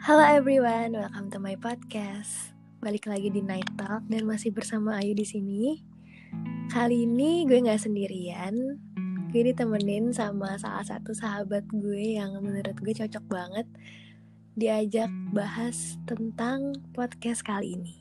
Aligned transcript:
Halo 0.00 0.24
everyone, 0.24 0.96
welcome 0.96 1.28
to 1.28 1.36
my 1.36 1.60
podcast. 1.60 2.56
Balik 2.80 3.04
lagi 3.04 3.28
di 3.28 3.44
Night 3.44 3.68
Talk 3.76 4.08
dan 4.08 4.24
masih 4.24 4.48
bersama 4.48 4.96
Ayu 4.96 5.12
di 5.12 5.28
sini. 5.28 5.84
Kali 6.72 7.04
ini 7.04 7.44
gue 7.44 7.60
nggak 7.60 7.84
sendirian. 7.84 8.80
Gue 9.28 9.52
ditemenin 9.52 10.08
sama 10.16 10.56
salah 10.56 10.88
satu 10.88 11.12
sahabat 11.12 11.68
gue 11.68 12.16
yang 12.16 12.32
menurut 12.40 12.80
gue 12.80 12.96
cocok 12.96 13.24
banget 13.28 13.68
diajak 14.56 15.12
bahas 15.36 16.00
tentang 16.08 16.80
podcast 16.96 17.44
kali 17.44 17.76
ini. 17.76 18.00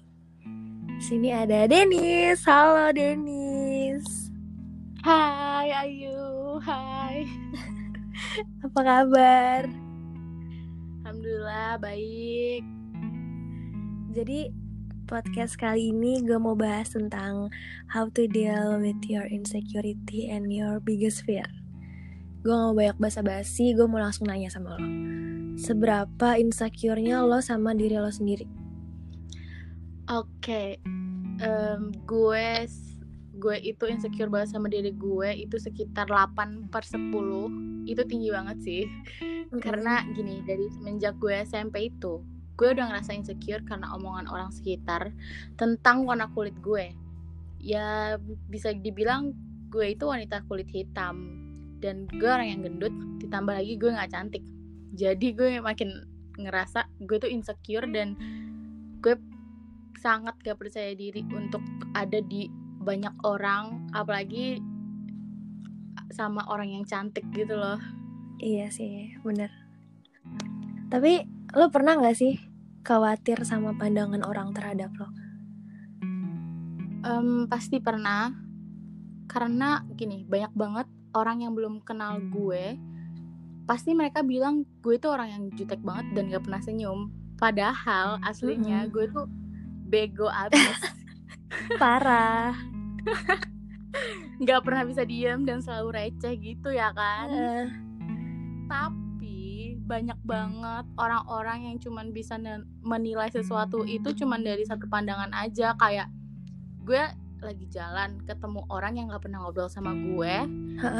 Sini 1.03 1.35
ada 1.35 1.67
Denis. 1.67 2.47
Halo 2.47 2.95
Denis. 2.95 4.31
Hai 5.03 5.67
Ayu, 5.75 6.63
hai. 6.63 7.27
Apa 8.63 8.79
kabar? 8.87 9.88
Alhamdulillah 11.09 11.81
baik. 11.81 12.61
Jadi 14.13 14.53
podcast 15.09 15.57
kali 15.57 15.89
ini 15.89 16.21
gue 16.21 16.37
mau 16.37 16.53
bahas 16.53 16.93
tentang 16.93 17.49
how 17.89 18.13
to 18.13 18.29
deal 18.29 18.77
with 18.77 19.01
your 19.09 19.25
insecurity 19.25 20.29
and 20.29 20.53
your 20.53 20.77
biggest 20.77 21.25
fear. 21.25 21.49
Gue 22.45 22.53
gak 22.53 22.61
mau 22.61 22.77
banyak 22.77 23.01
basa-basi, 23.01 23.73
gue 23.73 23.89
mau 23.89 23.97
langsung 23.97 24.29
nanya 24.29 24.53
sama 24.53 24.77
lo. 24.77 24.85
Seberapa 25.57 26.37
insecure-nya 26.37 27.25
lo 27.25 27.41
sama 27.41 27.73
diri 27.73 27.97
lo 27.97 28.13
sendiri? 28.13 28.45
Oke, 30.13 30.77
em, 31.41 31.89
gue 32.05 32.49
gue 33.39 33.55
itu 33.63 33.87
insecure 33.87 34.27
banget 34.27 34.51
sama 34.51 34.67
diri 34.67 34.91
gue 34.91 35.47
itu 35.47 35.55
sekitar 35.55 36.11
8 36.11 36.67
per 36.67 36.83
10 36.83 37.87
itu 37.87 38.01
tinggi 38.05 38.29
banget 38.29 38.57
sih. 38.61 38.83
Karena 39.63 40.05
gini 40.13 40.43
dari 40.45 40.67
semenjak 40.69 41.17
gue 41.17 41.33
SMP 41.47 41.89
itu 41.89 42.21
gue 42.59 42.75
udah 42.75 42.91
ngerasa 42.91 43.15
insecure 43.15 43.63
karena 43.63 43.95
omongan 43.95 44.27
orang 44.27 44.51
sekitar 44.51 45.15
tentang 45.55 46.03
warna 46.03 46.27
kulit 46.35 46.53
gue. 46.59 46.91
Ya 47.63 48.19
bisa 48.51 48.75
dibilang 48.75 49.31
gue 49.71 49.95
itu 49.95 50.03
wanita 50.03 50.43
kulit 50.51 50.67
hitam 50.67 51.47
dan 51.79 52.05
gue 52.11 52.27
orang 52.27 52.51
yang 52.51 52.61
gendut 52.67 52.91
ditambah 53.23 53.55
lagi 53.55 53.79
gue 53.79 53.89
nggak 53.95 54.11
cantik. 54.11 54.43
Jadi 54.93 55.31
gue 55.31 55.63
makin 55.63 56.03
ngerasa 56.35 56.87
gue 57.03 57.17
tuh 57.19 57.31
insecure 57.31 57.87
dan 57.87 58.19
gue 58.99 59.15
sangat 59.99 60.35
gak 60.39 60.55
percaya 60.55 60.95
diri 60.95 61.27
untuk 61.35 61.59
ada 61.91 62.23
di 62.23 62.47
banyak 62.79 63.13
orang 63.27 63.91
apalagi 63.91 64.63
sama 66.09 66.47
orang 66.49 66.73
yang 66.73 66.83
cantik 66.87 67.27
gitu 67.35 67.53
loh 67.53 67.77
Iya 68.39 68.71
sih, 68.71 69.19
bener. 69.19 69.51
Tapi 70.87 71.27
lo 71.59 71.67
pernah 71.67 71.99
gak 71.99 72.15
sih 72.15 72.39
khawatir 72.87 73.43
sama 73.43 73.75
pandangan 73.75 74.23
orang 74.23 74.55
terhadap 74.55 74.95
lo? 74.95 75.11
Em, 77.03 77.51
pasti 77.51 77.83
pernah 77.83 78.31
karena 79.27 79.83
gini 79.91 80.23
banyak 80.23 80.55
banget 80.55 80.87
orang 81.13 81.43
yang 81.43 81.53
belum 81.53 81.85
kenal 81.85 82.17
gue 82.31 82.79
pasti 83.69 83.93
mereka 83.93 84.25
bilang 84.25 84.65
gue 84.81 84.97
tuh 84.97 85.13
orang 85.13 85.29
yang 85.29 85.43
jutek 85.53 85.77
banget 85.85 86.17
dan 86.17 86.33
gak 86.33 86.43
pernah 86.49 86.61
senyum 86.65 87.13
padahal 87.37 88.17
aslinya 88.25 88.89
Mm-mm. 88.89 88.93
gue 88.97 89.05
tuh 89.13 89.25
bego 89.85 90.25
abis 90.33 90.81
Parah. 91.77 92.57
nggak 94.39 94.61
pernah 94.63 94.83
bisa 94.87 95.03
diem 95.03 95.43
dan 95.43 95.59
selalu 95.59 95.99
receh 95.99 96.33
gitu 96.39 96.71
ya 96.71 96.89
kan? 96.95 97.27
Tapi 98.65 99.75
banyak 99.83 100.17
banget 100.23 100.85
orang-orang 100.95 101.69
yang 101.69 101.77
cuman 101.77 102.15
bisa 102.15 102.39
menilai 102.81 103.29
sesuatu 103.29 103.83
itu 103.83 104.15
cuman 104.15 104.41
dari 104.41 104.63
satu 104.65 104.89
pandangan 104.89 105.29
aja. 105.35 105.75
Kayak 105.75 106.09
gue 106.87 107.03
lagi 107.39 107.65
jalan 107.71 108.19
ketemu 108.27 108.67
orang 108.67 108.99
yang 108.99 109.05
nggak 109.07 109.23
pernah 109.23 109.39
ngobrol 109.43 109.71
sama 109.71 109.95
gue 109.95 110.35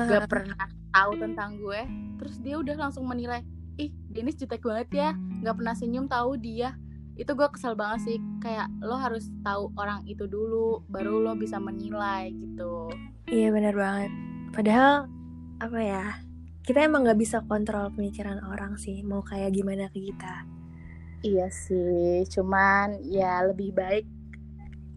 gak 0.07 0.31
pernah 0.31 0.65
tahu 0.95 1.11
tentang 1.19 1.59
gue 1.59 1.81
terus 2.15 2.39
dia 2.39 2.55
udah 2.55 2.75
langsung 2.79 3.03
menilai 3.03 3.43
ih 3.75 3.91
Denis 4.07 4.39
jutek 4.39 4.63
banget 4.63 4.89
ya 4.95 5.09
nggak 5.15 5.55
pernah 5.59 5.75
senyum 5.75 6.07
tahu 6.07 6.39
dia 6.39 6.75
itu 7.19 7.31
gue 7.35 7.47
kesel 7.51 7.75
banget 7.75 7.99
sih 8.07 8.17
kayak 8.39 8.71
lo 8.79 8.95
harus 8.95 9.27
tahu 9.43 9.75
orang 9.75 10.07
itu 10.07 10.23
dulu 10.23 10.87
baru 10.87 11.19
lo 11.19 11.35
bisa 11.35 11.59
menilai 11.59 12.31
gitu 12.31 12.87
Iya 13.29 13.53
bener 13.53 13.77
banget. 13.77 14.09
Padahal 14.49 15.05
apa 15.61 15.79
ya? 15.85 16.05
Kita 16.65 16.81
emang 16.81 17.05
nggak 17.05 17.21
bisa 17.21 17.45
kontrol 17.45 17.93
pemikiran 17.93 18.41
orang 18.41 18.73
sih. 18.81 19.05
Mau 19.05 19.21
kayak 19.21 19.53
gimana 19.53 19.85
ke 19.93 20.01
kita. 20.01 20.49
Iya 21.21 21.45
sih, 21.53 22.25
cuman 22.31 23.05
ya 23.05 23.43
lebih 23.45 23.75
baik 23.75 24.07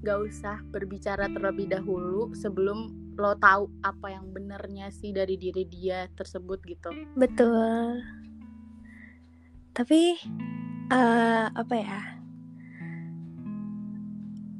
gak 0.06 0.18
usah 0.22 0.58
berbicara 0.70 1.30
terlebih 1.30 1.70
dahulu 1.70 2.30
sebelum 2.34 2.90
lo 3.18 3.34
tahu 3.38 3.70
apa 3.82 4.14
yang 4.14 4.30
benernya 4.30 4.90
sih 4.90 5.10
dari 5.10 5.34
diri 5.36 5.66
dia 5.66 6.06
tersebut 6.14 6.62
gitu. 6.64 6.90
Betul. 7.18 8.00
Tapi 9.74 10.14
eh, 10.90 11.46
apa 11.52 11.74
ya? 11.78 12.00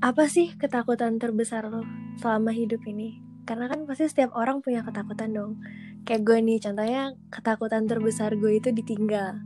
Apa 0.03 0.27
sih 0.27 0.55
ketakutan 0.59 1.19
terbesar 1.23 1.67
lo 1.71 1.87
selama 2.19 2.51
hidup 2.51 2.83
ini? 2.87 3.23
Karena 3.43 3.67
kan 3.67 3.87
pasti 3.87 4.07
setiap 4.07 4.35
orang 4.39 4.63
punya 4.63 4.87
ketakutan 4.87 5.35
dong. 5.35 5.53
Kayak 6.03 6.23
gue 6.27 6.39
nih, 6.43 6.59
contohnya 6.63 7.03
ketakutan 7.31 7.87
terbesar 7.87 8.35
gue 8.35 8.59
itu 8.59 8.75
ditinggal. 8.75 9.39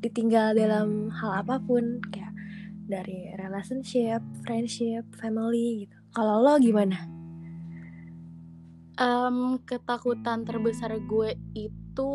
Ditinggal 0.00 0.56
dalam 0.56 1.12
hal 1.12 1.44
apa 1.44 1.60
pun, 1.60 2.00
kayak 2.08 2.32
dari 2.88 3.36
relationship, 3.36 4.24
friendship, 4.44 5.04
family 5.20 5.84
gitu. 5.84 5.96
Kalau 6.16 6.40
lo 6.40 6.56
gimana? 6.56 7.04
Em, 8.98 9.60
ketakutan 9.62 10.42
terbesar 10.48 10.96
gue 11.04 11.36
itu 11.52 12.10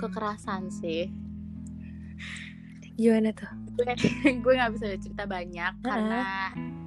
kekerasan 0.00 0.72
sih. 0.72 1.12
Gimana 2.94 3.34
tuh? 3.34 3.50
Gue 4.42 4.52
nggak 4.58 4.72
bisa 4.78 4.86
cerita 5.02 5.24
banyak 5.26 5.72
karena 5.82 6.22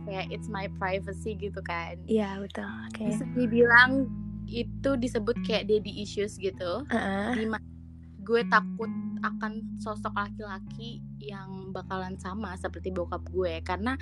kayak 0.08 0.26
it's 0.32 0.48
my 0.48 0.72
privacy 0.80 1.36
gitu 1.36 1.60
kan. 1.64 2.00
Iya 2.08 2.40
betul. 2.40 2.68
Oke. 2.92 3.12
Bisa 3.12 3.24
dibilang 3.36 4.08
itu 4.48 4.96
disebut 4.96 5.36
kayak 5.44 5.68
daddy 5.68 5.94
issues 6.04 6.40
gitu. 6.40 6.88
Heeh. 6.88 7.36
di 7.36 7.46
mana 7.52 7.68
gue 8.28 8.44
takut 8.52 8.92
akan 9.24 9.80
sosok 9.80 10.12
laki-laki 10.12 11.00
yang 11.24 11.72
bakalan 11.72 12.20
sama 12.20 12.60
seperti 12.60 12.92
bokap 12.92 13.24
gue 13.32 13.64
karena 13.64 13.96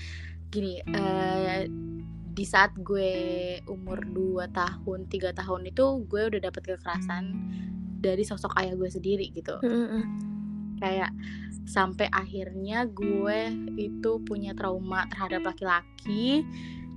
gini 0.49 0.81
eh, 0.81 1.69
di 2.35 2.45
saat 2.45 2.73
gue 2.73 3.13
umur 3.69 4.01
2 4.01 4.49
tahun 4.49 4.99
tiga 5.13 5.29
tahun 5.31 5.69
itu 5.69 6.09
gue 6.09 6.21
udah 6.33 6.41
dapet 6.41 6.73
kekerasan 6.73 7.37
dari 8.01 8.25
sosok 8.25 8.53
ayah 8.59 8.73
gue 8.73 8.89
sendiri 8.89 9.29
gitu. 9.33 9.61
Kayak 10.79 11.11
sampai 11.65 12.05
akhirnya 12.13 12.85
gue 12.85 13.39
itu 13.75 14.21
punya 14.21 14.53
trauma 14.53 15.09
terhadap 15.09 15.41
laki-laki 15.49 16.45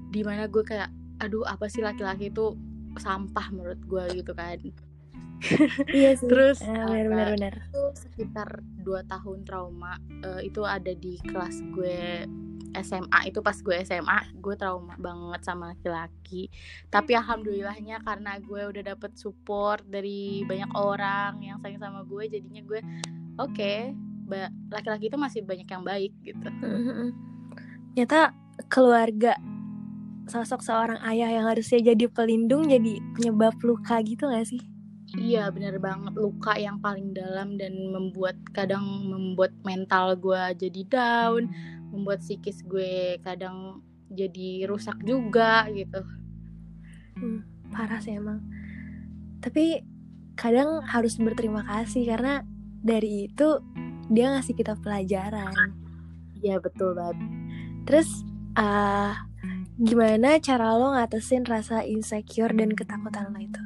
di 0.08 0.20
mana 0.24 0.44
gue 0.48 0.60
kayak 0.60 0.92
aduh 1.18 1.44
apa 1.44 1.66
sih 1.66 1.80
laki-laki 1.80 2.28
itu 2.28 2.54
sampah 2.96 3.48
menurut 3.50 3.80
gue 3.84 4.22
gitu 4.22 4.32
kan 4.36 4.58
Iya 5.94 6.18
sih. 6.18 6.26
Terus, 6.26 6.58
Eh, 6.60 6.66
benar 6.66 7.06
benar 7.06 7.26
eh, 7.26 7.32
benar. 7.38 7.54
itu 7.70 7.82
sekitar 7.94 8.48
2 8.82 9.06
tahun 9.06 9.38
trauma 9.46 9.94
eh, 10.20 10.50
itu 10.50 10.66
ada 10.66 10.90
di 10.92 11.14
kelas 11.22 11.62
gue 11.70 12.26
SMA 12.76 13.32
itu 13.32 13.40
pas 13.40 13.56
gue 13.56 13.76
SMA 13.80 14.18
gue 14.38 14.54
trauma 14.54 14.92
banget 15.00 15.40
sama 15.40 15.72
laki-laki 15.72 16.52
tapi 16.92 17.16
alhamdulillahnya 17.16 18.04
karena 18.04 18.36
gue 18.38 18.60
udah 18.68 18.82
dapet 18.92 19.16
support 19.16 19.80
dari 19.88 20.44
banyak 20.44 20.68
orang 20.76 21.40
yang 21.40 21.56
sayang 21.64 21.80
sama 21.80 22.04
gue 22.04 22.28
jadinya 22.28 22.60
gue 22.60 22.80
oke 23.38 23.72
ba- 24.28 24.52
laki-laki 24.68 25.08
itu 25.08 25.16
masih 25.16 25.40
banyak 25.46 25.68
yang 25.68 25.84
baik 25.86 26.12
gitu 26.20 26.48
Mm-mm. 26.62 27.10
Nyata 27.96 28.30
keluarga 28.70 29.34
sosok 30.28 30.60
seorang 30.60 31.00
ayah 31.08 31.32
yang 31.40 31.48
harusnya 31.48 31.80
jadi 31.80 32.04
pelindung 32.12 32.68
jadi 32.68 33.00
penyebab 33.16 33.56
luka 33.64 33.96
gitu 34.04 34.28
gak 34.28 34.44
sih? 34.44 34.60
iya 35.16 35.48
bener 35.48 35.80
banget 35.80 36.12
luka 36.20 36.52
yang 36.60 36.76
paling 36.84 37.16
dalam 37.16 37.56
dan 37.56 37.72
membuat 37.88 38.36
kadang 38.52 38.84
membuat 39.08 39.56
mental 39.64 40.12
gue 40.20 40.42
jadi 40.60 40.82
down 40.84 41.48
membuat 41.88 42.20
psikis 42.20 42.60
gue 42.68 43.16
kadang 43.24 43.80
jadi 44.12 44.68
rusak 44.68 45.00
juga 45.00 45.64
gitu 45.72 46.04
Hmm, 47.16 47.42
parah 47.74 47.98
sih 47.98 48.14
emang. 48.14 48.38
Tapi 49.42 49.82
kadang 50.38 50.84
harus 50.86 51.18
berterima 51.18 51.66
kasih 51.66 52.06
karena 52.06 52.46
dari 52.80 53.30
itu 53.30 53.48
dia 54.08 54.32
ngasih 54.32 54.54
kita 54.56 54.74
pelajaran. 54.80 55.74
Iya 56.38 56.62
betul 56.62 56.94
banget. 56.94 57.18
Terus 57.84 58.08
ah 58.58 59.28
gimana 59.78 60.42
cara 60.42 60.74
lo 60.74 60.94
ngatasin 60.94 61.46
rasa 61.46 61.86
insecure 61.86 62.50
dan 62.54 62.74
ketakutan 62.74 63.30
lo 63.30 63.38
itu? 63.38 63.62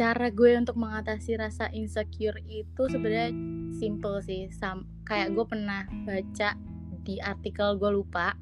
cara 0.00 0.32
gue 0.32 0.56
untuk 0.56 0.80
mengatasi 0.80 1.36
rasa 1.36 1.68
insecure 1.76 2.40
itu 2.48 2.82
sebenarnya 2.88 3.36
simple 3.76 4.24
sih 4.24 4.48
Sam 4.48 4.88
kayak 5.04 5.36
gue 5.36 5.44
pernah 5.44 5.84
baca 6.08 6.56
di 7.04 7.20
artikel 7.20 7.76
gue 7.76 7.90
lupa 7.92 8.32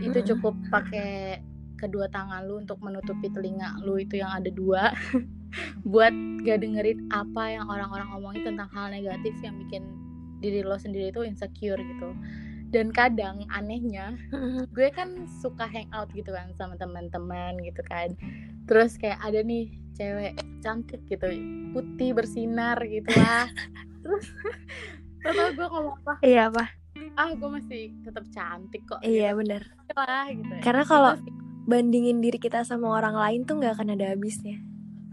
itu 0.00 0.24
cukup 0.32 0.56
pakai 0.72 1.44
kedua 1.76 2.08
tangan 2.08 2.48
lu 2.48 2.64
untuk 2.64 2.80
menutupi 2.80 3.28
telinga 3.28 3.76
lu 3.84 4.00
itu 4.00 4.16
yang 4.16 4.32
ada 4.32 4.48
dua 4.48 4.96
buat 5.86 6.12
gak 6.44 6.62
dengerin 6.62 7.08
apa 7.12 7.56
yang 7.56 7.66
orang-orang 7.68 8.08
ngomongin 8.14 8.54
tentang 8.54 8.68
hal 8.72 8.90
negatif 8.92 9.34
yang 9.40 9.56
bikin 9.66 9.82
diri 10.42 10.60
lo 10.60 10.76
sendiri 10.76 11.08
itu 11.08 11.24
insecure 11.24 11.80
gitu. 11.80 12.12
Dan 12.74 12.90
kadang 12.90 13.46
anehnya 13.54 14.18
gue 14.74 14.88
kan 14.90 15.30
suka 15.40 15.64
hangout 15.70 16.10
gitu 16.12 16.34
kan 16.34 16.50
sama 16.58 16.74
teman-teman 16.76 17.56
gitu 17.62 17.80
kan. 17.86 18.12
Terus 18.66 18.98
kayak 18.98 19.22
ada 19.22 19.40
nih 19.40 19.70
cewek 19.94 20.34
cantik 20.60 21.00
gitu 21.06 21.26
putih 21.70 22.10
bersinar 22.12 22.76
gitu 22.84 23.08
lah. 23.14 23.46
Terus 24.02 24.26
tau 25.24 25.50
gue 25.54 25.66
ngomong 25.70 25.96
apa? 26.04 26.14
Iya 26.20 26.50
apa? 26.50 26.64
Ah 27.14 27.30
gue 27.30 27.48
masih 27.48 27.94
tetap 28.02 28.26
cantik 28.34 28.82
kok. 28.84 29.00
Iya 29.06 29.32
gitu. 29.32 29.38
bener. 29.40 29.62
Lah 29.94 30.26
gitu 30.28 30.54
karena 30.60 30.82
kalau 30.82 31.12
bandingin 31.64 32.20
diri 32.20 32.36
kita 32.36 32.60
sama 32.66 32.92
orang 32.92 33.16
lain 33.16 33.40
tuh 33.48 33.56
nggak 33.56 33.80
akan 33.80 33.96
ada 33.96 34.12
habisnya 34.12 34.60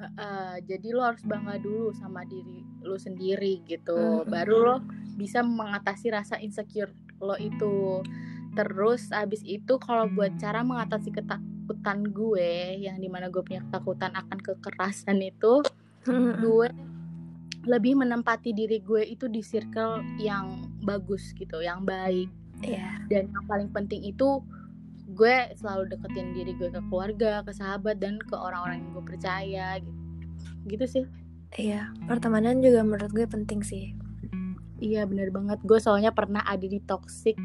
uh, 0.01 0.09
uh, 0.18 0.56
jadi 0.65 0.88
lo 0.92 1.06
harus 1.06 1.21
bangga 1.21 1.62
dulu 1.62 1.94
sama 1.94 2.25
diri 2.25 2.65
lo 2.81 2.98
sendiri 2.98 3.62
gitu 3.69 3.94
mm 3.95 4.25
-hmm. 4.25 4.30
baru 4.30 4.57
lo 4.57 4.75
bisa 5.15 5.45
mengatasi 5.45 6.09
rasa 6.09 6.42
insecure 6.42 6.92
lo 7.21 7.38
itu 7.38 8.01
terus 8.57 9.13
abis 9.13 9.45
itu 9.48 9.80
kalau 9.80 10.09
buat 10.12 10.36
cara 10.42 10.65
mengatasi 10.65 11.13
ketakutan 11.13 12.03
gue 12.12 12.81
yang 12.83 13.00
di 13.00 13.07
mana 13.07 13.31
gue 13.31 13.39
punya 13.39 13.63
ketakutan 13.69 14.12
akan 14.12 14.39
kekerasan 14.42 15.24
itu 15.24 15.63
gue 16.44 16.68
lebih 17.69 17.94
menempati 17.94 18.51
diri 18.57 18.81
gue 18.81 19.06
itu 19.06 19.30
di 19.30 19.45
circle 19.45 20.01
yang 20.18 20.65
bagus 20.81 21.31
gitu 21.38 21.62
yang 21.62 21.86
baik 21.86 22.27
yeah. 22.65 22.97
dan 23.07 23.30
yang 23.30 23.45
paling 23.45 23.69
penting 23.69 24.01
itu 24.01 24.42
gue 25.12 25.36
selalu 25.60 25.92
deketin 25.92 26.28
diri 26.31 26.52
gue 26.56 26.69
ke 26.72 26.81
keluarga 26.88 27.44
ke 27.44 27.52
sahabat 27.52 28.00
dan 28.00 28.18
ke 28.19 28.36
orang-orang 28.36 28.84
yang 28.84 28.92
gue 28.96 29.06
percaya 29.06 29.68
gitu 29.80 30.00
gitu 30.69 30.86
sih 30.88 31.06
iya 31.60 31.92
pertemanan 32.08 32.63
juga 32.63 32.86
menurut 32.86 33.12
gue 33.12 33.28
penting 33.28 33.62
sih 33.66 33.96
Iya 34.81 35.06
bener 35.06 35.30
banget 35.30 35.62
gue 35.62 35.78
soalnya 35.78 36.10
pernah 36.10 36.42
ada 36.42 36.66
di 36.66 36.81
toxic 36.81 37.38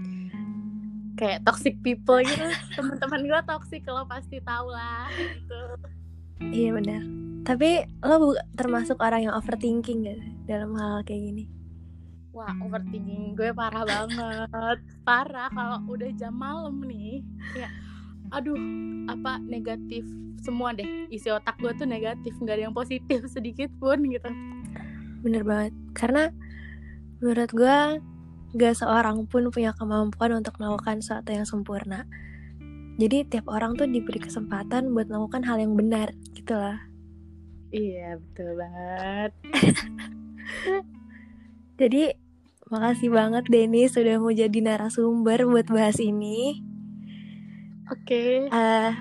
kayak 1.21 1.45
toxic 1.45 1.77
people 1.85 2.17
gitu 2.25 2.49
teman-teman 2.81 3.29
gue 3.29 3.41
toxic 3.45 3.85
lo 3.85 4.09
pasti 4.09 4.41
tau 4.41 4.73
lah 4.73 5.09
gitu. 5.12 5.61
Iya 6.41 6.77
benar. 6.77 7.03
Tapi 7.45 7.85
lo 8.05 8.37
termasuk 8.57 9.01
orang 9.01 9.29
yang 9.29 9.35
overthinking 9.37 10.05
gak 10.05 10.21
dalam 10.49 10.77
hal 10.77 11.05
kayak 11.05 11.33
gini? 11.33 11.45
Wah 12.37 12.53
overthinking 12.61 13.33
gue 13.33 13.49
parah 13.56 13.88
banget. 13.88 14.79
Parah 15.09 15.49
kalau 15.49 15.81
udah 15.88 16.12
jam 16.12 16.37
malam 16.37 16.85
nih. 16.85 17.25
Ya 17.56 17.73
aduh 18.35 18.59
apa 19.09 19.41
negatif? 19.41 20.05
Semua 20.44 20.77
deh 20.77 21.09
isi 21.11 21.33
otak 21.33 21.59
gue 21.59 21.73
tuh 21.75 21.88
negatif 21.88 22.37
nggak 22.38 22.61
ada 22.61 22.62
yang 22.71 22.77
positif 22.77 23.25
sedikit 23.35 23.73
pun 23.81 24.05
gitu. 24.05 24.29
Bener 25.25 25.43
banget 25.43 25.73
karena 25.97 26.31
menurut 27.25 27.50
gue 27.56 27.79
gak 28.56 28.77
seorang 28.77 29.25
pun 29.29 29.49
punya 29.49 29.73
kemampuan 29.73 30.37
untuk 30.37 30.61
melakukan 30.61 31.00
sesuatu 31.00 31.33
yang 31.33 31.49
sempurna. 31.49 32.05
Jadi 32.97 33.29
tiap 33.29 33.49
orang 33.53 33.77
tuh 33.77 33.85
diberi 33.85 34.21
kesempatan 34.21 34.93
buat 34.93 35.09
melakukan 35.09 35.44
hal 35.44 35.61
yang 35.61 35.77
benar 35.77 36.12
gitu 36.33 36.56
lah. 36.56 36.81
Iya 37.73 38.17
betul 38.17 38.56
banget. 38.56 39.33
Jadi 41.81 42.25
makasih 42.71 43.15
banget 43.15 43.45
Denny 43.47 43.87
sudah 43.87 44.19
mau 44.19 44.35
jadi 44.35 44.59
narasumber 44.59 45.47
buat 45.47 45.67
bahas 45.71 46.03
ini 46.03 46.63
oke 47.89 48.03
okay. 48.03 48.51
uh, 48.51 48.93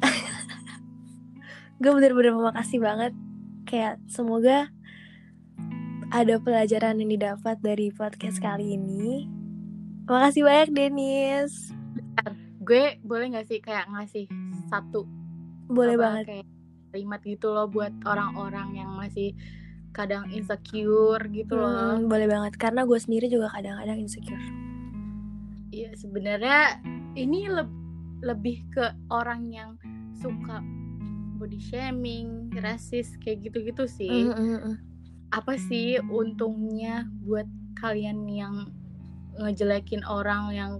gue 1.80 1.90
bener-bener 1.92 2.36
makasih 2.36 2.80
banget 2.80 3.12
kayak 3.64 3.96
semoga 4.06 4.68
ada 6.14 6.38
pelajaran 6.38 7.02
yang 7.02 7.10
didapat 7.10 7.58
dari 7.58 7.90
podcast 7.90 8.38
kali 8.38 8.78
ini. 8.78 9.26
Makasih 10.06 10.46
banyak 10.46 10.70
Denis. 10.70 11.74
Gue 12.62 13.02
boleh 13.02 13.34
gak 13.34 13.50
sih 13.50 13.58
kayak 13.58 13.90
ngasih 13.90 14.30
satu 14.70 15.04
Boleh 15.68 15.98
banget 15.98 16.24
kayak 16.24 16.46
kalimat 16.94 17.20
gitu 17.26 17.50
loh 17.50 17.66
buat 17.66 17.90
orang-orang 18.06 18.78
yang 18.78 18.94
masih 18.94 19.34
kadang 19.94 20.26
insecure 20.34 21.22
gitu 21.30 21.54
loh. 21.54 21.96
Hmm, 21.96 22.10
boleh 22.10 22.26
banget 22.26 22.58
karena 22.58 22.82
gue 22.82 22.98
sendiri 22.98 23.30
juga 23.30 23.48
kadang-kadang 23.54 24.02
insecure. 24.02 24.42
Iya 25.70 25.94
sebenarnya 25.94 26.82
ini 27.14 27.46
le 27.46 27.64
lebih 28.26 28.66
ke 28.74 28.90
orang 29.08 29.54
yang 29.54 29.78
suka 30.18 30.58
body 31.38 31.60
shaming, 31.62 32.50
rasis 32.58 33.14
kayak 33.22 33.46
gitu-gitu 33.46 33.86
sih. 33.86 34.28
Mm 34.28 34.34
-hmm 34.34 34.94
apa 35.34 35.58
sih 35.58 35.98
untungnya 35.98 37.10
buat 37.26 37.50
kalian 37.82 38.22
yang 38.30 38.70
ngejelekin 39.34 40.06
orang 40.06 40.54
yang 40.54 40.72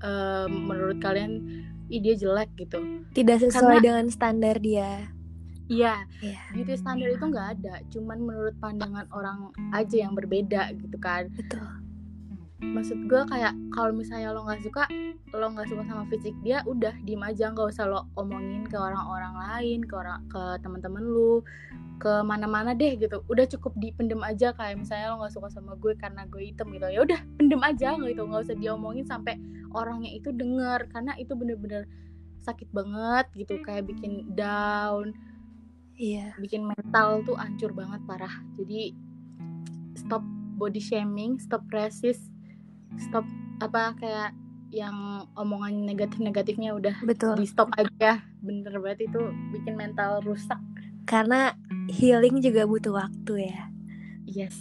uh, 0.00 0.48
menurut 0.48 0.96
kalian 1.04 1.44
ih 1.92 2.00
dia 2.00 2.16
jelek 2.16 2.48
gitu 2.56 2.80
tidak 3.12 3.44
sesuai 3.44 3.78
Karena, 3.78 3.84
dengan 3.84 4.06
standar 4.08 4.56
dia 4.58 5.12
iya. 5.66 6.02
Yeah. 6.22 6.40
beauty 6.54 6.74
standar 6.78 7.10
itu 7.10 7.24
nggak 7.26 7.48
ada 7.60 7.74
cuman 7.90 8.18
menurut 8.22 8.54
pandangan 8.62 9.06
orang 9.10 9.50
aja 9.74 10.06
yang 10.06 10.14
berbeda 10.14 10.74
gitu 10.78 10.96
kan. 10.98 11.28
Betul. 11.34 11.66
Maksud 12.56 13.04
gue 13.04 13.22
kayak 13.28 13.52
kalau 13.68 13.92
misalnya 13.92 14.32
lo 14.32 14.48
nggak 14.48 14.64
suka 14.64 14.88
lo 15.36 15.46
nggak 15.52 15.68
suka 15.68 15.82
sama 15.84 16.08
fisik 16.08 16.32
dia 16.40 16.64
udah 16.64 16.94
diem 17.04 17.20
aja. 17.20 17.52
Nggak 17.52 17.68
usah 17.76 17.84
lo 17.84 18.08
omongin 18.16 18.64
ke 18.64 18.80
orang-orang 18.80 19.34
lain 19.36 19.80
ke 19.84 19.94
orang 19.94 20.24
ke 20.32 20.42
teman-teman 20.64 21.04
lu 21.04 21.44
ke 22.00 22.12
mana-mana 22.24 22.72
deh 22.72 22.96
gitu. 22.96 23.20
Udah 23.28 23.44
cukup 23.44 23.76
dipendem 23.76 24.24
aja 24.24 24.56
kayak 24.56 24.80
misalnya 24.80 25.12
lo 25.12 25.24
nggak 25.24 25.34
suka 25.36 25.48
sama 25.52 25.76
gue 25.76 25.92
karena 26.00 26.24
gue 26.28 26.48
hitam 26.48 26.72
gitu. 26.72 26.88
Ya 26.88 27.00
udah 27.04 27.20
pendem 27.36 27.60
aja 27.60 27.92
gitu. 28.00 28.22
Nggak 28.24 28.42
usah 28.48 28.56
diomongin 28.56 29.04
sampai 29.04 29.36
orangnya 29.76 30.10
itu 30.16 30.32
denger 30.32 30.88
karena 30.92 31.12
itu 31.20 31.36
bener-bener 31.36 31.84
sakit 32.40 32.72
banget 32.72 33.26
gitu. 33.36 33.60
Kayak 33.60 33.92
bikin 33.92 34.32
down 34.32 35.12
iya. 35.96 36.32
Bikin 36.38 36.64
mental 36.64 37.24
tuh 37.26 37.36
hancur 37.36 37.72
banget 37.72 38.00
parah. 38.06 38.32
Jadi 38.60 38.94
stop 39.96 40.22
body 40.56 40.80
shaming 40.80 41.36
stop 41.36 41.64
resist 41.68 42.32
stop 42.96 43.24
apa 43.60 43.92
kayak 44.00 44.30
yang 44.72 45.24
omongan 45.38 45.88
negatif-negatifnya 45.88 46.74
udah 46.76 46.96
betul. 47.06 47.38
di 47.38 47.48
stop 47.48 47.72
aja. 47.78 48.20
Bener 48.42 48.76
banget 48.82 49.08
itu 49.08 49.20
bikin 49.54 49.78
mental 49.78 50.20
rusak. 50.26 50.58
Karena 51.06 51.54
healing 51.88 52.42
juga 52.42 52.66
butuh 52.66 52.98
waktu 52.98 53.46
ya. 53.46 53.70
Yes. 54.26 54.56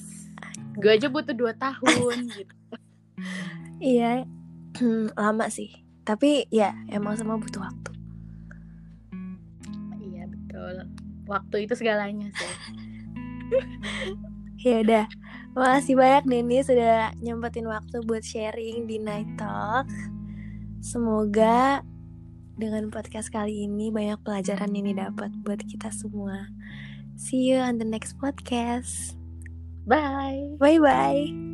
Gue 0.78 0.96
aja 0.96 1.10
butuh 1.10 1.34
dua 1.34 1.58
tahun 1.58 2.28
gitu. 2.38 2.56
Iya. 3.82 4.30
Lama 5.20 5.50
sih. 5.50 5.74
Tapi 6.06 6.46
ya 6.54 6.78
emang 6.88 7.18
semua 7.18 7.42
butuh 7.42 7.66
waktu. 7.66 7.92
Iya 10.00 10.30
betul 10.30 10.95
waktu 11.26 11.70
itu 11.70 11.74
segalanya 11.78 12.30
sih 12.34 12.54
ya 14.66 14.82
udah 14.82 15.06
makasih 15.54 15.96
banyak 15.98 16.24
Nini 16.26 16.66
sudah 16.66 17.14
nyempetin 17.22 17.70
waktu 17.70 18.02
buat 18.04 18.26
sharing 18.26 18.90
di 18.90 18.98
Night 18.98 19.30
Talk 19.38 19.86
semoga 20.82 21.86
dengan 22.56 22.88
podcast 22.88 23.30
kali 23.36 23.68
ini 23.68 23.92
banyak 23.92 24.24
pelajaran 24.24 24.72
ini 24.72 24.96
dapat 24.96 25.32
buat 25.44 25.60
kita 25.60 25.92
semua. 25.92 26.48
See 27.16 27.52
you 27.52 27.60
on 27.60 27.80
the 27.80 27.88
next 27.88 28.16
podcast. 28.20 29.20
Bye. 29.84 30.56
Bye 30.60 30.80
bye. 30.80 31.45